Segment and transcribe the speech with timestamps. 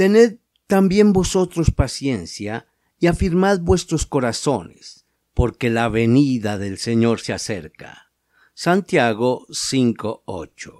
[0.00, 2.66] Tened también vosotros paciencia
[2.98, 5.04] y afirmad vuestros corazones,
[5.34, 8.10] porque la venida del Señor se acerca.
[8.54, 10.72] Santiago 5:8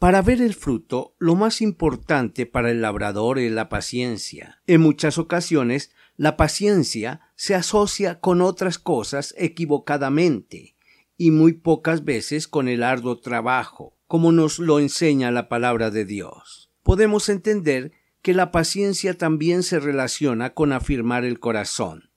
[0.00, 4.60] Para ver el fruto, lo más importante para el labrador es la paciencia.
[4.66, 10.74] En muchas ocasiones, la paciencia se asocia con otras cosas equivocadamente,
[11.16, 16.04] y muy pocas veces con el arduo trabajo, como nos lo enseña la palabra de
[16.04, 16.72] Dios.
[16.82, 17.92] Podemos entender
[18.28, 22.10] que la paciencia también se relaciona con afirmar el corazón.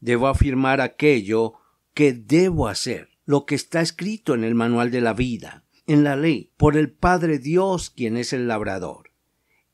[0.00, 1.52] Debo afirmar aquello
[1.94, 6.16] que debo hacer, lo que está escrito en el manual de la vida, en la
[6.16, 9.12] ley, por el Padre Dios quien es el labrador.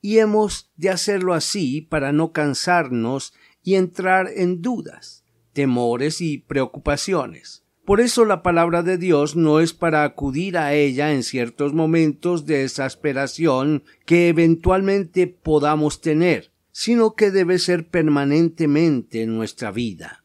[0.02, 3.32] Y hemos de hacerlo así para no cansarnos
[3.62, 7.64] y entrar en dudas, temores y preocupaciones.
[7.90, 12.46] Por eso la palabra de Dios no es para acudir a ella en ciertos momentos
[12.46, 20.24] de exasperación que eventualmente podamos tener, sino que debe ser permanentemente en nuestra vida.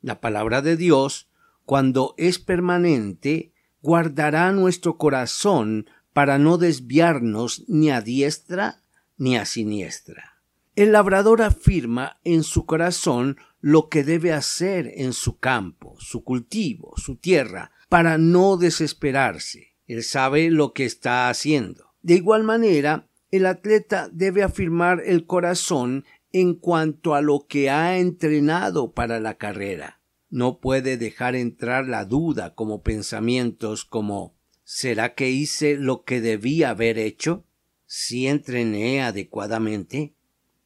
[0.00, 1.28] La palabra de Dios,
[1.66, 8.80] cuando es permanente, guardará nuestro corazón para no desviarnos ni a diestra
[9.18, 10.40] ni a siniestra.
[10.76, 16.92] El labrador afirma en su corazón lo que debe hacer en su campo, su cultivo,
[16.96, 19.76] su tierra, para no desesperarse.
[19.86, 21.94] Él sabe lo que está haciendo.
[22.02, 27.98] De igual manera, el atleta debe afirmar el corazón en cuanto a lo que ha
[27.98, 30.00] entrenado para la carrera.
[30.28, 34.34] No puede dejar entrar la duda como pensamientos como
[34.64, 37.44] ¿será que hice lo que debía haber hecho?
[37.86, 40.14] ¿Si entrené adecuadamente?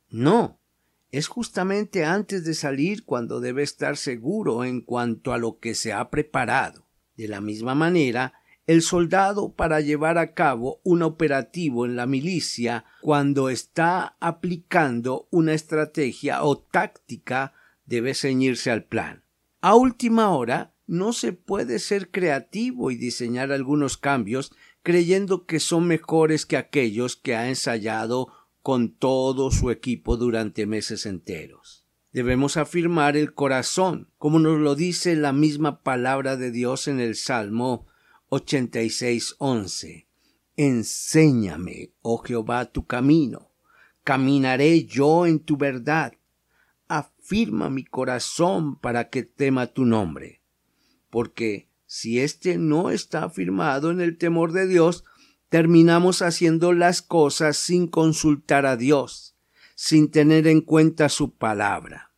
[0.09, 0.56] No,
[1.17, 5.95] es justamente antes de salir cuando debe estar seguro en cuanto a lo que se
[5.95, 6.87] ha preparado.
[7.17, 8.35] De la misma manera,
[8.67, 15.55] el soldado para llevar a cabo un operativo en la milicia cuando está aplicando una
[15.55, 17.55] estrategia o táctica
[17.87, 19.25] debe ceñirse al plan.
[19.63, 25.87] A última hora no se puede ser creativo y diseñar algunos cambios creyendo que son
[25.87, 28.29] mejores que aquellos que ha ensayado
[28.67, 31.87] con todo su equipo durante meses enteros.
[32.11, 37.15] Debemos afirmar el corazón, como nos lo dice la misma palabra de Dios en el
[37.15, 37.87] Salmo
[38.31, 40.09] 86.11.
[40.57, 43.53] Enséñame, oh Jehová, tu camino,
[44.03, 46.15] caminaré yo en tu verdad.
[46.89, 50.43] Afirma mi corazón para que tema tu nombre.
[51.09, 55.05] Porque si éste no está afirmado en el temor de Dios,
[55.49, 59.37] terminamos haciendo las cosas sin consultar a Dios,
[59.75, 62.13] sin tener en cuenta su palabra.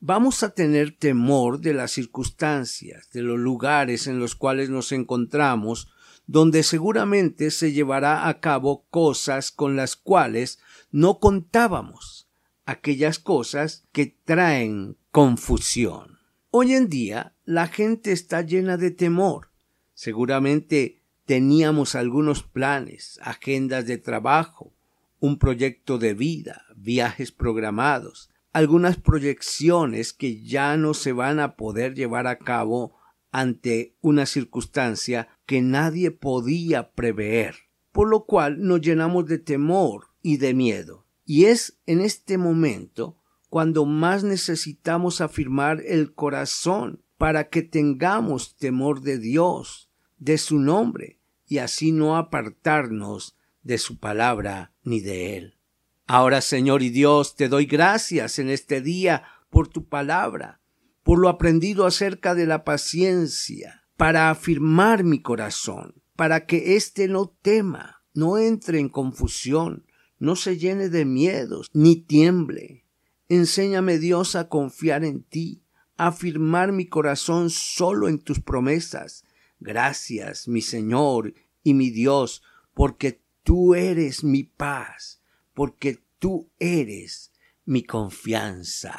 [0.00, 5.92] Vamos a tener temor de las circunstancias, de los lugares en los cuales nos encontramos,
[6.26, 10.58] donde seguramente se llevará a cabo cosas con las cuales
[10.90, 12.28] no contábamos,
[12.64, 16.18] aquellas cosas que traen confusión.
[16.50, 19.50] Hoy en día la gente está llena de temor.
[19.92, 20.99] Seguramente
[21.30, 24.74] Teníamos algunos planes, agendas de trabajo,
[25.20, 31.94] un proyecto de vida, viajes programados, algunas proyecciones que ya no se van a poder
[31.94, 32.96] llevar a cabo
[33.30, 37.54] ante una circunstancia que nadie podía prever,
[37.92, 41.06] por lo cual nos llenamos de temor y de miedo.
[41.24, 49.02] Y es en este momento cuando más necesitamos afirmar el corazón para que tengamos temor
[49.02, 51.19] de Dios, de su nombre,
[51.50, 55.58] y así no apartarnos de su palabra ni de él.
[56.06, 60.60] Ahora, Señor y Dios, te doy gracias en este día por tu palabra,
[61.02, 67.36] por lo aprendido acerca de la paciencia, para afirmar mi corazón, para que éste no
[67.42, 69.86] tema, no entre en confusión,
[70.20, 72.86] no se llene de miedos, ni tiemble.
[73.28, 75.64] Enséñame, Dios, a confiar en ti,
[75.96, 79.24] a afirmar mi corazón solo en tus promesas,
[79.60, 82.42] Gracias, mi Señor y mi Dios,
[82.74, 85.22] porque tú eres mi paz,
[85.54, 87.32] porque tú eres
[87.66, 88.98] mi confianza.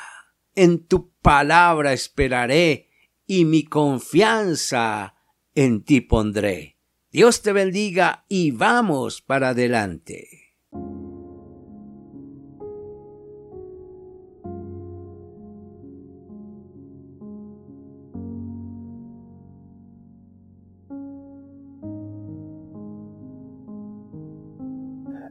[0.56, 2.90] En tu palabra esperaré
[3.26, 5.16] y mi confianza
[5.56, 6.78] en ti pondré.
[7.12, 10.41] Dios te bendiga y vamos para adelante.